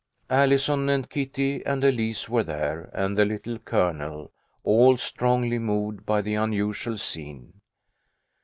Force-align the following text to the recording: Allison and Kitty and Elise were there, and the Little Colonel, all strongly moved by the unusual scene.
Allison 0.31 0.89
and 0.89 1.07
Kitty 1.07 1.63
and 1.63 1.83
Elise 1.83 2.27
were 2.27 2.43
there, 2.43 2.89
and 2.91 3.15
the 3.15 3.23
Little 3.23 3.59
Colonel, 3.59 4.31
all 4.63 4.97
strongly 4.97 5.59
moved 5.59 6.07
by 6.07 6.23
the 6.23 6.33
unusual 6.33 6.97
scene. 6.97 7.61